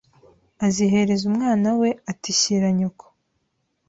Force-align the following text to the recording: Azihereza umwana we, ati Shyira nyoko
Azihereza 0.65 1.23
umwana 1.31 1.69
we, 1.79 1.89
ati 2.11 2.29
Shyira 2.39 2.69
nyoko 2.77 3.05